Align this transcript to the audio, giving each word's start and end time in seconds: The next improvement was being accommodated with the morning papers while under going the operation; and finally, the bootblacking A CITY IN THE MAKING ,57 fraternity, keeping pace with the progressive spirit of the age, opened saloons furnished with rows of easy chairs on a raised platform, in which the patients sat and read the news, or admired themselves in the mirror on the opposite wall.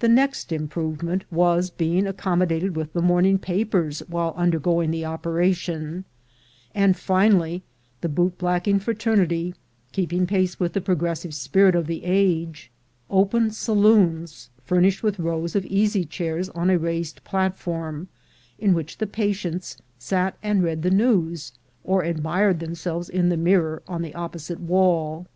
The 0.00 0.08
next 0.08 0.50
improvement 0.50 1.22
was 1.30 1.70
being 1.70 2.04
accommodated 2.08 2.74
with 2.74 2.92
the 2.92 3.00
morning 3.00 3.38
papers 3.38 4.02
while 4.08 4.34
under 4.36 4.58
going 4.58 4.90
the 4.90 5.04
operation; 5.04 6.04
and 6.74 6.96
finally, 6.96 7.62
the 8.00 8.08
bootblacking 8.08 8.78
A 8.78 8.80
CITY 8.80 8.80
IN 8.80 8.80
THE 8.80 8.80
MAKING 8.80 8.80
,57 8.80 8.80
fraternity, 8.82 9.54
keeping 9.92 10.26
pace 10.26 10.58
with 10.58 10.72
the 10.72 10.80
progressive 10.80 11.32
spirit 11.32 11.76
of 11.76 11.86
the 11.86 12.02
age, 12.04 12.72
opened 13.08 13.54
saloons 13.54 14.50
furnished 14.64 15.04
with 15.04 15.20
rows 15.20 15.54
of 15.54 15.64
easy 15.66 16.04
chairs 16.04 16.48
on 16.48 16.68
a 16.68 16.76
raised 16.76 17.22
platform, 17.22 18.08
in 18.58 18.74
which 18.74 18.98
the 18.98 19.06
patients 19.06 19.76
sat 19.96 20.36
and 20.42 20.64
read 20.64 20.82
the 20.82 20.90
news, 20.90 21.52
or 21.84 22.02
admired 22.02 22.58
themselves 22.58 23.08
in 23.08 23.28
the 23.28 23.36
mirror 23.36 23.80
on 23.86 24.02
the 24.02 24.16
opposite 24.16 24.58
wall. 24.58 25.28